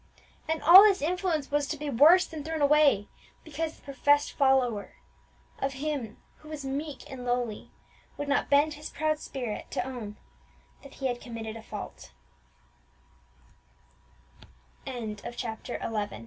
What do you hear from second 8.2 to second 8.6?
not